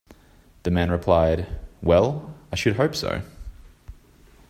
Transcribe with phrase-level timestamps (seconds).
[0.63, 1.45] The man replied,
[1.83, 3.21] Well I should hope so.